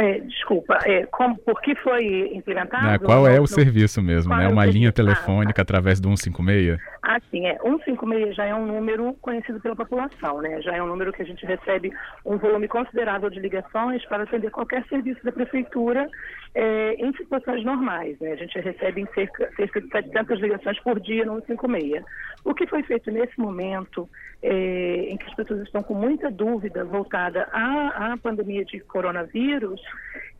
É, 0.00 0.18
desculpa, 0.20 0.78
é, 0.86 1.04
como, 1.10 1.36
por 1.36 1.60
que 1.60 1.74
foi 1.74 2.30
implementado? 2.34 2.86
Não, 2.86 2.98
qual 3.00 3.28
é 3.28 3.36
o 3.36 3.42
no, 3.42 3.46
serviço 3.46 4.00
mesmo, 4.00 4.34
né? 4.34 4.46
É 4.46 4.48
Uma 4.48 4.64
linha 4.64 4.90
telefônica 4.90 5.60
ah, 5.60 5.62
através 5.62 6.00
do 6.00 6.08
156? 6.16 6.80
Ah, 7.02 7.18
sim, 7.30 7.46
é. 7.46 7.58
156 7.58 8.36
já 8.36 8.44
é 8.44 8.54
um 8.54 8.66
número 8.66 9.14
conhecido 9.22 9.58
pela 9.60 9.74
população, 9.74 10.42
né? 10.42 10.60
Já 10.60 10.76
é 10.76 10.82
um 10.82 10.86
número 10.86 11.12
que 11.12 11.22
a 11.22 11.24
gente 11.24 11.46
recebe 11.46 11.90
um 12.26 12.36
volume 12.36 12.68
considerável 12.68 13.30
de 13.30 13.40
ligações 13.40 14.04
para 14.06 14.24
atender 14.24 14.50
qualquer 14.50 14.84
serviço 14.86 15.24
da 15.24 15.32
prefeitura 15.32 16.06
é, 16.54 16.94
em 16.94 17.10
situações 17.14 17.64
normais, 17.64 18.18
né? 18.20 18.32
A 18.32 18.36
gente 18.36 18.58
recebe 18.60 19.06
cerca, 19.14 19.50
cerca 19.56 19.80
de 19.80 19.88
700 19.88 20.40
ligações 20.40 20.78
por 20.80 21.00
dia 21.00 21.24
no 21.24 21.40
156. 21.46 22.04
O 22.44 22.54
que 22.54 22.66
foi 22.66 22.82
feito 22.82 23.10
nesse 23.10 23.38
momento, 23.40 24.08
é, 24.42 25.06
em 25.08 25.16
que 25.16 25.24
as 25.24 25.34
pessoas 25.34 25.62
estão 25.62 25.82
com 25.82 25.94
muita 25.94 26.30
dúvida 26.30 26.84
voltada 26.84 27.48
à, 27.50 28.12
à 28.12 28.16
pandemia 28.18 28.64
de 28.64 28.78
coronavírus, 28.80 29.80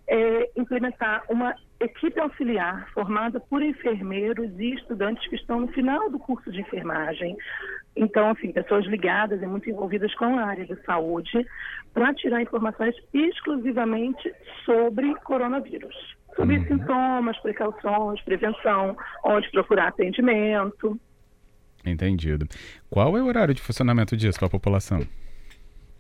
é 0.09 0.51
implementar 0.57 1.23
uma 1.31 1.55
equipe 1.81 2.21
auxiliar 2.21 2.89
formada 2.93 3.41
por 3.41 3.63
enfermeiros 3.63 4.51
e 4.59 4.75
estudantes 4.75 5.27
que 5.29 5.37
estão 5.37 5.61
no 5.61 5.69
final 5.69 6.11
do 6.11 6.19
curso 6.19 6.53
de 6.53 6.61
enfermagem. 6.61 7.37
Então, 7.97 8.31
assim, 8.31 8.53
pessoas 8.53 8.87
ligadas 8.87 9.43
e 9.43 9.47
muito 9.47 9.69
envolvidas 9.69 10.15
com 10.15 10.39
a 10.39 10.45
área 10.45 10.65
de 10.65 10.77
saúde 10.85 11.47
para 11.93 12.15
tirar 12.15 12.43
informações 12.43 12.95
exclusivamente 13.13 14.33
sobre 14.65 15.15
coronavírus. 15.25 15.95
Sobre 16.37 16.59
uhum. 16.59 16.67
sintomas, 16.67 17.37
precauções, 17.39 18.21
prevenção, 18.23 18.97
onde 19.25 19.51
procurar 19.51 19.89
atendimento. 19.89 21.01
Entendido. 21.85 22.47
Qual 22.89 23.17
é 23.17 23.23
o 23.23 23.27
horário 23.27 23.55
de 23.55 23.63
funcionamento 23.63 24.17
disso 24.17 24.39
para 24.39 24.47
a 24.47 24.51
população? 24.51 25.01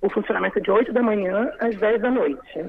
O 0.02 0.08
funcionamento 0.08 0.58
é 0.58 0.62
de 0.62 0.70
8 0.70 0.92
da 0.92 1.02
manhã 1.02 1.50
às 1.58 1.76
10 1.76 2.00
da 2.00 2.10
noite. 2.10 2.64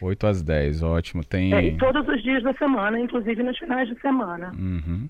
8 0.00 0.26
às 0.26 0.42
10, 0.42 0.82
ótimo. 0.82 1.24
Tem... 1.24 1.54
É, 1.54 1.64
e 1.64 1.76
todos 1.76 2.06
os 2.08 2.22
dias 2.22 2.42
da 2.42 2.52
semana, 2.54 2.98
inclusive 2.98 3.42
nos 3.42 3.58
finais 3.58 3.88
de 3.88 4.00
semana. 4.00 4.52
Uhum. 4.58 5.06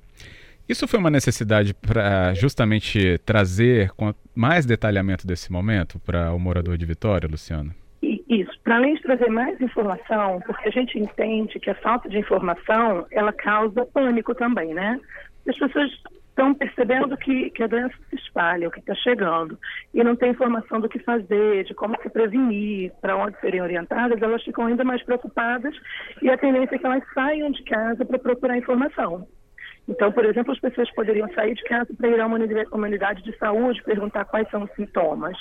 Isso 0.69 0.89
foi 0.89 0.99
uma 0.99 1.11
necessidade 1.11 1.73
para 1.75 2.35
justamente 2.35 3.19
trazer 3.19 3.93
mais 4.35 4.67
detalhamento 4.67 5.27
desse 5.27 5.53
momento 5.53 5.99
para 6.01 6.33
o 6.33 6.39
morador 6.39 6.77
de 6.77 6.85
Vitória, 6.85 7.29
Luciano? 7.31 7.73
Isso, 8.03 8.51
para 8.65 8.77
além 8.77 8.95
de 8.97 9.03
trazer 9.03 9.31
mais 9.31 9.61
informação, 9.61 10.41
porque 10.45 10.69
a 10.69 10.73
gente 10.73 10.99
entende 10.99 11.61
que 11.61 11.71
a 11.71 11.75
falta 11.77 12.09
de 12.09 12.19
informação, 12.19 13.07
ela 13.13 13.33
causa 13.33 13.87
pânico 13.87 14.35
também, 14.35 14.75
né? 14.75 15.01
As 15.49 15.57
pessoas 15.57 15.91
estão 16.29 16.53
percebendo 16.53 17.17
que, 17.17 17.51
que 17.51 17.63
a 17.63 17.67
doença 17.69 17.95
se 18.11 18.17
espalha, 18.37 18.69
o 18.69 18.71
que 18.71 18.81
está 18.81 18.95
chegando, 18.95 19.59
e 19.95 20.05
não 20.05 20.15
tem 20.15 20.31
informação 20.31 20.79
do 20.79 20.89
que 20.89 20.99
fazer, 20.99 21.65
de 21.65 21.75
como 21.75 21.97
se 22.03 22.11
prevenir, 22.11 22.93
para 23.01 23.17
onde 23.17 23.41
serem 23.41 23.63
orientadas, 23.63 24.21
elas 24.21 24.43
ficam 24.43 24.67
ainda 24.67 24.85
mais 24.85 25.03
preocupadas 25.03 25.75
e 26.21 26.29
a 26.29 26.37
tendência 26.37 26.77
é 26.77 26.79
que 26.79 26.87
elas 26.87 27.03
saiam 27.15 27.51
de 27.51 27.63
casa 27.65 28.05
para 28.05 28.19
procurar 28.19 28.59
informação. 28.59 29.27
Então, 29.89 30.11
por 30.11 30.25
exemplo, 30.25 30.53
as 30.53 30.59
pessoas 30.59 30.91
poderiam 30.95 31.33
sair 31.33 31.55
de 31.55 31.63
casa 31.63 31.89
para 31.97 32.09
ir 32.09 32.21
a 32.21 32.27
uma 32.27 32.87
unidade 32.87 33.23
de 33.23 33.37
saúde, 33.39 33.83
perguntar 33.85 34.25
quais 34.25 34.51
são 34.51 34.65
os 34.65 34.73
sintomas. 34.73 35.39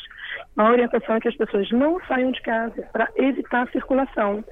A 0.56 0.70
orientação 0.70 1.16
é 1.16 1.20
que 1.20 1.28
as 1.28 1.36
pessoas 1.36 1.70
não 1.72 2.00
saiam 2.08 2.32
de 2.32 2.42
casa 2.44 2.84
para 2.94 3.10
evitar 3.16 3.64
a 3.64 3.72
circulação, 3.72 4.46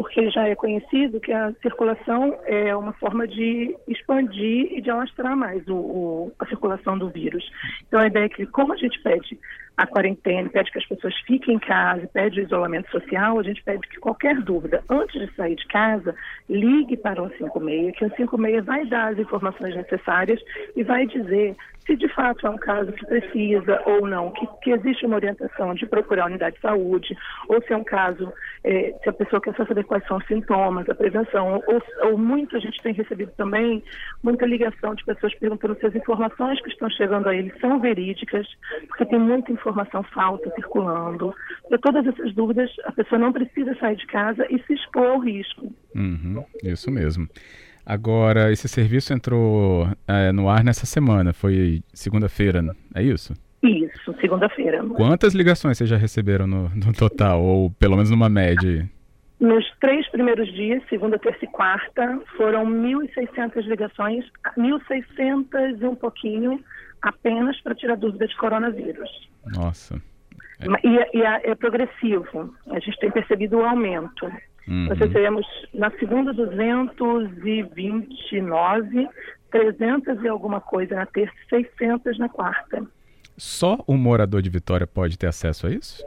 porque 0.00 0.30
já 0.30 0.48
é 0.48 0.54
conhecido 0.54 1.20
que 1.20 1.30
a 1.30 1.52
circulação 1.60 2.34
é 2.46 2.74
uma 2.74 2.94
forma 2.94 3.28
de 3.28 3.76
expandir 3.86 4.72
e 4.72 4.80
de 4.80 4.88
alastrar 4.88 5.36
mais 5.36 5.68
o, 5.68 5.74
o, 5.74 6.32
a 6.38 6.46
circulação 6.46 6.96
do 6.96 7.10
vírus. 7.10 7.44
Então, 7.86 8.00
a 8.00 8.06
ideia 8.06 8.24
é 8.24 8.28
que, 8.30 8.46
como 8.46 8.72
a 8.72 8.76
gente 8.76 8.98
pede 9.02 9.38
a 9.76 9.86
quarentena, 9.86 10.48
pede 10.48 10.72
que 10.72 10.78
as 10.78 10.86
pessoas 10.86 11.14
fiquem 11.26 11.56
em 11.56 11.58
casa, 11.58 12.08
pede 12.14 12.40
o 12.40 12.42
isolamento 12.42 12.90
social, 12.90 13.38
a 13.38 13.42
gente 13.42 13.62
pede 13.62 13.86
que 13.88 14.00
qualquer 14.00 14.40
dúvida, 14.40 14.82
antes 14.88 15.20
de 15.20 15.34
sair 15.34 15.54
de 15.54 15.66
casa, 15.66 16.14
ligue 16.48 16.96
para 16.96 17.22
o 17.22 17.28
156, 17.28 17.98
que 17.98 18.04
o 18.06 18.08
156 18.08 18.64
vai 18.64 18.86
dar 18.86 19.12
as 19.12 19.18
informações 19.18 19.76
necessárias 19.76 20.40
e 20.74 20.82
vai 20.82 21.06
dizer 21.06 21.54
se 21.86 21.96
de 21.96 22.08
fato 22.14 22.46
é 22.46 22.50
um 22.50 22.56
caso 22.56 22.92
que 22.92 23.04
precisa 23.06 23.82
ou 23.84 24.06
não, 24.06 24.30
que, 24.30 24.46
que 24.62 24.70
existe 24.70 25.06
uma 25.06 25.16
orientação 25.16 25.74
de 25.74 25.86
procurar 25.86 26.24
a 26.24 26.26
unidade 26.26 26.56
de 26.56 26.62
saúde, 26.62 27.16
ou 27.48 27.60
se 27.62 27.72
é 27.72 27.76
um 27.76 27.84
caso, 27.84 28.32
é, 28.62 28.94
se 29.02 29.08
a 29.08 29.12
pessoa 29.12 29.40
quer 29.40 29.54
saber 29.56 29.84
quais 29.84 30.06
são 30.06 30.18
os 30.18 30.26
sintomas, 30.26 30.88
a 30.88 30.94
prevenção, 30.94 31.62
ou, 31.66 31.82
ou 32.10 32.18
muito 32.18 32.56
a 32.56 32.60
gente 32.60 32.80
tem 32.82 32.92
recebido 32.92 33.32
também 33.36 33.82
muita 34.22 34.44
ligação 34.44 34.94
de 34.94 35.04
pessoas 35.04 35.34
perguntando 35.34 35.78
se 35.78 35.86
as 35.86 35.94
informações 35.94 36.60
que 36.62 36.68
estão 36.68 36.90
chegando 36.90 37.28
a 37.28 37.34
eles 37.34 37.58
são 37.60 37.80
verídicas, 37.80 38.46
porque 38.88 39.06
tem 39.06 39.18
muita 39.18 39.52
informação 39.52 40.02
falsa 40.02 40.50
circulando. 40.54 41.34
Para 41.68 41.78
todas 41.78 42.06
essas 42.06 42.34
dúvidas, 42.34 42.70
a 42.84 42.92
pessoa 42.92 43.18
não 43.18 43.32
precisa 43.32 43.74
sair 43.76 43.96
de 43.96 44.06
casa 44.06 44.46
e 44.50 44.62
se 44.64 44.74
expor 44.74 45.06
ao 45.06 45.18
risco. 45.20 45.72
Uhum, 45.94 46.44
isso 46.62 46.90
mesmo. 46.90 47.28
Agora, 47.84 48.52
esse 48.52 48.68
serviço 48.68 49.12
entrou 49.12 49.88
é, 50.06 50.30
no 50.32 50.48
ar 50.48 50.62
nessa 50.62 50.84
semana, 50.84 51.32
foi 51.32 51.82
segunda-feira, 51.94 52.62
é 52.94 53.02
isso? 53.02 53.34
Isso, 53.62 54.14
segunda-feira. 54.20 54.82
Quantas 54.96 55.34
ligações 55.34 55.76
vocês 55.76 55.90
já 55.90 55.96
receberam 55.96 56.46
no, 56.46 56.68
no 56.70 56.92
total, 56.92 57.42
ou 57.42 57.70
pelo 57.72 57.96
menos 57.96 58.10
numa 58.10 58.28
média? 58.28 58.88
Nos 59.38 59.64
três 59.80 60.08
primeiros 60.10 60.52
dias, 60.52 60.82
segunda, 60.88 61.18
terça 61.18 61.44
e 61.44 61.48
quarta, 61.48 62.20
foram 62.36 62.66
1.600 62.66 63.66
ligações, 63.66 64.24
1.600 64.56 65.80
e 65.80 65.86
um 65.86 65.94
pouquinho, 65.94 66.62
apenas 67.02 67.60
para 67.62 67.74
tirar 67.74 67.96
dúvida 67.96 68.26
de 68.26 68.36
coronavírus. 68.36 69.10
Nossa. 69.54 70.00
É. 70.60 70.66
E, 70.86 71.18
e 71.18 71.22
é, 71.22 71.50
é 71.50 71.54
progressivo, 71.54 72.54
a 72.70 72.78
gente 72.78 72.98
tem 72.98 73.10
percebido 73.10 73.56
o 73.58 73.64
aumento. 73.64 74.26
Uhum. 74.68 74.88
Nós 74.88 74.98
recebemos 74.98 75.46
na 75.72 75.90
segunda 75.92 76.34
229, 76.34 79.08
300 79.50 80.22
e 80.22 80.28
alguma 80.28 80.60
coisa 80.60 80.96
na 80.96 81.06
terça 81.06 81.32
600 81.48 82.18
na 82.18 82.28
quarta. 82.28 82.86
Só 83.40 83.78
o 83.86 83.96
morador 83.96 84.42
de 84.42 84.50
Vitória 84.50 84.86
pode 84.86 85.16
ter 85.16 85.26
acesso 85.26 85.66
a 85.66 85.70
isso? 85.70 86.04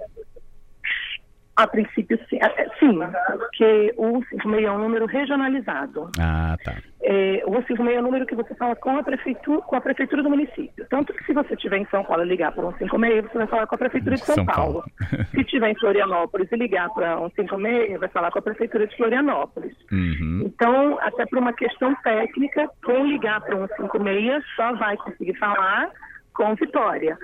A 1.56 1.66
princípio, 1.66 2.20
sim. 2.30 2.38
É, 2.40 2.70
sim, 2.80 3.00
porque 3.28 3.92
o 3.98 4.24
56 4.30 4.66
é 4.66 4.72
um 4.72 4.78
número 4.78 5.08
regionalizado. 5.08 6.12
Ah, 6.20 6.56
tá. 6.64 6.76
É, 7.02 7.42
o 7.48 7.56
56 7.56 7.98
é 7.98 8.00
um 8.00 8.04
número 8.04 8.28
que 8.28 8.36
você 8.36 8.54
fala 8.54 8.76
com 8.76 8.98
a 8.98 9.04
prefeitura, 9.04 9.62
com 9.62 9.76
a 9.76 9.82
prefeitura 9.82 10.22
do 10.22 10.30
município. 10.30 10.86
Tanto 10.92 11.12
que 11.12 11.26
se 11.26 11.34
você 11.34 11.56
estiver 11.56 11.78
em 11.78 11.88
São 11.88 12.04
Paulo 12.04 12.24
e 12.24 12.28
ligar 12.28 12.52
para 12.52 12.68
um 12.68 12.78
56, 12.78 13.24
você 13.24 13.38
vai 13.40 13.48
falar 13.48 13.66
com 13.66 13.76
a 13.76 13.80
prefeitura 13.80 14.16
de 14.16 14.26
São, 14.26 14.36
São 14.36 14.46
Paulo. 14.46 14.84
Paulo. 14.84 15.26
se 15.32 15.42
estiver 15.42 15.72
em 15.72 15.80
Florianópolis 15.80 16.52
e 16.52 16.56
ligar 16.56 16.90
para 16.92 17.20
um 17.20 17.32
56, 17.32 18.00
vai 18.00 18.10
falar 18.10 18.30
com 18.30 18.38
a 18.38 18.44
prefeitura 18.44 18.86
de 18.86 18.96
Florianópolis. 18.96 19.76
Uhum. 19.92 20.44
Então, 20.46 21.00
até 21.02 21.26
por 21.26 21.40
uma 21.40 21.54
questão 21.54 21.96
técnica, 22.04 22.70
quem 22.86 23.10
ligar 23.10 23.42
para 23.42 23.56
um 23.56 23.68
56 23.68 24.44
só 24.56 24.76
vai 24.76 24.98
conseguir 24.98 25.34
falar 25.40 25.92
com 26.34 26.56
Vitória 26.56 27.18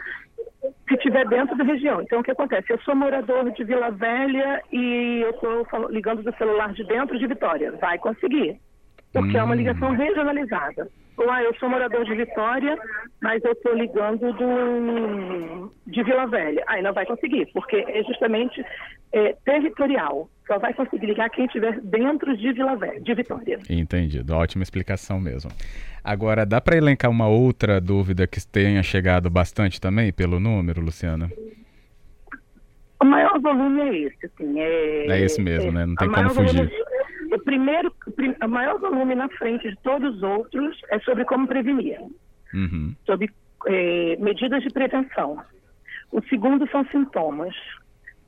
se 0.87 0.95
estiver 0.95 1.27
dentro 1.27 1.55
da 1.57 1.63
região. 1.63 2.01
Então, 2.01 2.19
o 2.19 2.23
que 2.23 2.31
acontece? 2.31 2.71
Eu 2.71 2.79
sou 2.81 2.95
morador 2.95 3.49
de 3.51 3.63
Vila 3.63 3.91
Velha 3.91 4.61
e 4.71 5.21
eu 5.21 5.31
estou 5.31 5.65
ligando 5.89 6.23
do 6.23 6.35
celular 6.37 6.73
de 6.73 6.83
dentro 6.83 7.17
de 7.17 7.27
Vitória. 7.27 7.71
Vai 7.73 7.97
conseguir, 7.97 8.59
porque 9.13 9.37
hum. 9.37 9.39
é 9.39 9.43
uma 9.43 9.55
ligação 9.55 9.91
regionalizada. 9.91 10.87
Ou, 11.17 11.29
ah, 11.29 11.43
eu 11.43 11.53
sou 11.55 11.69
morador 11.69 12.05
de 12.05 12.15
Vitória, 12.15 12.77
mas 13.21 13.43
eu 13.43 13.51
estou 13.51 13.73
ligando 13.73 14.31
do, 14.33 15.73
de 15.85 16.03
Vila 16.03 16.25
Velha. 16.27 16.63
Aí 16.67 16.81
não 16.81 16.93
vai 16.93 17.05
conseguir, 17.05 17.45
porque 17.53 17.75
é 17.75 18.03
justamente 18.03 18.63
é, 19.11 19.35
territorial. 19.43 20.29
Só 20.49 20.57
vai 20.57 20.73
conseguir 20.73 21.05
ligar 21.05 21.29
quem 21.29 21.45
estiver 21.45 21.79
dentro 21.81 22.35
de 22.35 22.51
Vila 22.51 22.75
Velha, 22.75 22.99
de 22.99 23.13
Vitória. 23.13 23.59
Entendido. 23.69 24.33
Ótima 24.33 24.63
explicação 24.63 25.19
mesmo. 25.19 25.51
Agora, 26.03 26.43
dá 26.43 26.59
para 26.59 26.75
elencar 26.75 27.11
uma 27.11 27.27
outra 27.27 27.79
dúvida 27.79 28.25
que 28.25 28.39
tenha 28.47 28.81
chegado 28.81 29.29
bastante 29.29 29.79
também 29.79 30.11
pelo 30.11 30.39
número, 30.39 30.81
Luciana? 30.81 31.29
O 32.99 33.05
maior 33.05 33.39
volume 33.39 33.79
é 33.79 33.97
esse, 34.07 34.25
assim. 34.25 34.59
É, 34.59 35.05
é 35.11 35.21
esse 35.21 35.39
mesmo, 35.39 35.69
é, 35.69 35.73
né? 35.73 35.85
Não 35.85 35.93
tem 35.93 36.11
como 36.11 36.29
fugir. 36.31 36.65
Volume, 36.65 36.71
o 37.31 37.39
primeiro, 37.43 37.93
o 38.43 38.47
maior 38.47 38.79
volume 38.79 39.13
na 39.13 39.29
frente 39.29 39.69
de 39.69 39.77
todos 39.83 40.15
os 40.15 40.23
outros 40.23 40.81
é 40.89 40.99
sobre 41.01 41.25
como 41.25 41.47
prevenir. 41.47 41.99
Uhum. 42.55 42.95
Sobre 43.05 43.29
é, 43.67 44.17
medidas 44.19 44.63
de 44.63 44.69
prevenção. 44.71 45.37
O 46.11 46.23
segundo 46.23 46.67
são 46.71 46.83
sintomas. 46.85 47.53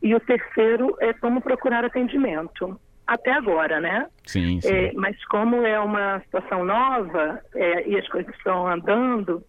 E 0.01 0.15
o 0.15 0.19
terceiro 0.19 0.95
é 0.99 1.13
como 1.13 1.41
procurar 1.41 1.85
atendimento 1.85 2.79
até 3.05 3.31
agora, 3.33 3.79
né? 3.79 4.07
Sim, 4.25 4.61
sim. 4.61 4.69
É, 4.69 4.93
mas 4.93 5.23
como 5.25 5.65
é 5.65 5.79
uma 5.79 6.19
situação 6.21 6.63
nova 6.63 7.41
é, 7.53 7.87
e 7.87 7.97
as 7.97 8.07
coisas 8.07 8.33
estão 8.35 8.67
andando, 8.67 9.43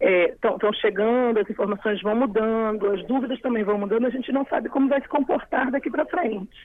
estão 0.00 0.70
é, 0.70 0.80
chegando, 0.80 1.38
as 1.38 1.48
informações 1.48 2.00
vão 2.02 2.16
mudando, 2.16 2.90
as 2.90 3.06
dúvidas 3.06 3.40
também 3.40 3.64
vão 3.64 3.78
mudando, 3.78 4.06
a 4.06 4.10
gente 4.10 4.32
não 4.32 4.46
sabe 4.46 4.68
como 4.68 4.88
vai 4.88 5.00
se 5.00 5.08
comportar 5.08 5.70
daqui 5.70 5.90
para 5.90 6.06
frente. 6.06 6.56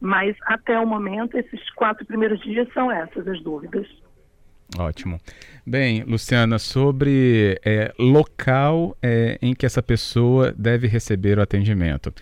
Mas 0.00 0.36
até 0.46 0.78
o 0.78 0.86
momento, 0.86 1.36
esses 1.36 1.70
quatro 1.74 2.04
primeiros 2.06 2.40
dias 2.40 2.68
são 2.72 2.90
essas 2.90 3.26
as 3.28 3.40
dúvidas. 3.42 3.86
Ótimo. 4.78 5.20
Bem, 5.64 6.02
Luciana, 6.02 6.58
sobre 6.58 7.58
é, 7.64 7.92
local 7.98 8.96
é, 9.00 9.38
em 9.40 9.54
que 9.54 9.64
essa 9.64 9.82
pessoa 9.82 10.52
deve 10.56 10.88
receber 10.88 11.38
o 11.38 11.42
atendimento. 11.42 12.12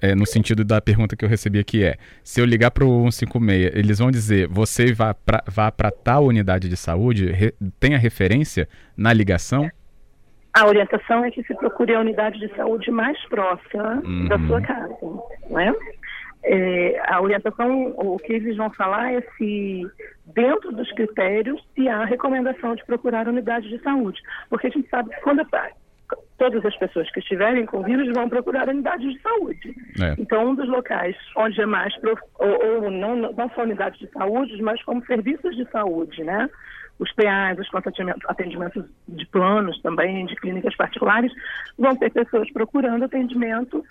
É, 0.00 0.14
no 0.14 0.26
sentido 0.26 0.64
da 0.64 0.80
pergunta 0.80 1.16
que 1.16 1.24
eu 1.24 1.28
recebi 1.28 1.58
aqui 1.58 1.84
é, 1.84 1.96
se 2.22 2.40
eu 2.40 2.44
ligar 2.44 2.70
para 2.70 2.84
o 2.84 3.10
156, 3.10 3.74
eles 3.74 3.98
vão 3.98 4.10
dizer, 4.10 4.48
você 4.48 4.92
vá 4.92 5.14
para 5.14 5.90
tal 5.90 6.26
unidade 6.26 6.68
de 6.68 6.76
saúde, 6.76 7.30
re, 7.30 7.54
tem 7.78 7.94
a 7.94 7.98
referência 7.98 8.68
na 8.96 9.12
ligação? 9.12 9.70
A 10.52 10.66
orientação 10.66 11.24
é 11.24 11.30
que 11.30 11.42
se 11.44 11.54
procure 11.54 11.94
a 11.94 12.00
unidade 12.00 12.38
de 12.38 12.54
saúde 12.56 12.90
mais 12.90 13.18
próxima 13.28 14.02
uhum. 14.04 14.28
da 14.28 14.38
sua 14.46 14.60
casa, 14.60 14.96
não 15.48 15.60
é? 15.60 15.72
É, 16.42 17.02
a 17.06 17.20
orientação, 17.20 17.94
o 17.96 18.18
que 18.18 18.32
eles 18.32 18.56
vão 18.56 18.70
falar 18.70 19.12
é 19.12 19.20
se, 19.36 19.86
dentro 20.34 20.72
dos 20.72 20.90
critérios, 20.92 21.62
se 21.74 21.86
há 21.88 22.04
recomendação 22.04 22.74
de 22.74 22.84
procurar 22.84 23.28
unidade 23.28 23.68
de 23.68 23.78
saúde. 23.82 24.20
Porque 24.48 24.68
a 24.68 24.70
gente 24.70 24.88
sabe 24.88 25.10
que 25.10 25.20
quando 25.20 25.40
todas 26.40 26.64
as 26.64 26.74
pessoas 26.76 27.08
que 27.12 27.20
estiverem 27.20 27.66
com 27.66 27.82
vírus 27.82 28.08
vão 28.14 28.26
procurar 28.26 28.66
unidades 28.66 29.12
de 29.12 29.20
saúde. 29.20 29.74
É. 30.00 30.14
Então, 30.18 30.48
um 30.48 30.54
dos 30.54 30.66
locais 30.70 31.14
onde 31.36 31.60
é 31.60 31.66
mais, 31.66 31.94
ou, 32.38 32.82
ou, 32.82 32.90
não, 32.90 33.14
não 33.14 33.50
só 33.50 33.62
unidades 33.62 34.00
de 34.00 34.10
saúde, 34.10 34.60
mas 34.62 34.82
como 34.82 35.04
serviços 35.04 35.54
de 35.54 35.70
saúde, 35.70 36.24
né? 36.24 36.48
Os 36.98 37.12
PAs, 37.12 37.58
os 37.58 37.68
atendimentos 38.26 38.86
de 39.06 39.26
planos 39.26 39.80
também, 39.82 40.24
de 40.24 40.34
clínicas 40.36 40.74
particulares, 40.76 41.30
vão 41.78 41.94
ter 41.94 42.10
pessoas 42.10 42.50
procurando 42.52 43.04
atendimento 43.04 43.84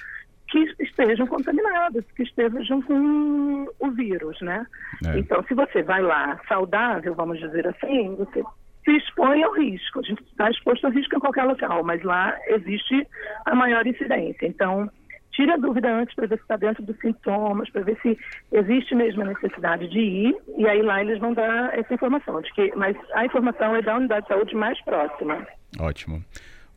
que 0.47 0.73
estejam 0.79 1.27
contaminadas, 1.27 2.03
que 2.15 2.23
estejam 2.23 2.81
com 2.81 3.67
o 3.79 3.91
vírus, 3.91 4.41
né? 4.41 4.65
É. 5.05 5.19
Então, 5.19 5.43
se 5.43 5.53
você 5.53 5.83
vai 5.83 6.01
lá 6.01 6.39
saudável, 6.47 7.13
vamos 7.13 7.39
dizer 7.39 7.67
assim, 7.67 8.15
você 8.15 8.43
se 8.85 8.91
expõe 8.91 9.43
ao 9.43 9.53
risco. 9.53 9.99
A 9.99 10.03
gente 10.03 10.23
está 10.23 10.49
exposto 10.49 10.85
ao 10.85 10.91
risco 10.91 11.15
em 11.15 11.19
qualquer 11.19 11.43
local, 11.43 11.83
mas 11.83 12.01
lá 12.03 12.37
existe 12.47 13.07
a 13.45 13.55
maior 13.55 13.85
incidência. 13.85 14.45
Então, 14.47 14.89
tire 15.31 15.51
a 15.51 15.57
dúvida 15.57 15.89
antes 15.89 16.13
para 16.15 16.27
ver 16.27 16.35
se 16.37 16.41
está 16.41 16.57
dentro 16.57 16.83
dos 16.83 16.97
sintomas, 16.99 17.69
para 17.69 17.83
ver 17.83 17.97
se 18.01 18.17
existe 18.51 18.95
mesmo 18.95 19.21
a 19.21 19.25
necessidade 19.25 19.87
de 19.87 19.99
ir, 19.99 20.35
e 20.57 20.67
aí 20.67 20.81
lá 20.81 21.01
eles 21.01 21.19
vão 21.19 21.33
dar 21.33 21.77
essa 21.77 21.93
informação. 21.93 22.41
De 22.41 22.51
que, 22.53 22.73
mas 22.75 22.95
a 23.13 23.25
informação 23.25 23.75
é 23.75 23.81
da 23.81 23.95
unidade 23.95 24.23
de 24.23 24.27
saúde 24.27 24.55
mais 24.55 24.79
próxima. 24.83 25.47
Ótimo. 25.79 26.23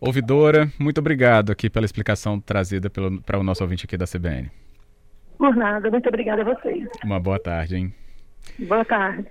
Ouvidora, 0.00 0.68
muito 0.78 0.98
obrigado 0.98 1.52
aqui 1.52 1.70
pela 1.70 1.86
explicação 1.86 2.40
trazida 2.40 2.90
para 2.90 3.38
o 3.38 3.42
nosso 3.42 3.62
ouvinte 3.62 3.84
aqui 3.84 3.96
da 3.96 4.04
CBN. 4.04 4.50
Por 5.38 5.56
nada, 5.56 5.90
muito 5.90 6.08
obrigada 6.08 6.42
a 6.42 6.44
vocês. 6.44 6.88
Uma 7.04 7.18
boa 7.18 7.38
tarde, 7.38 7.76
hein? 7.76 7.94
Boa 8.58 8.84
tarde. 8.84 9.26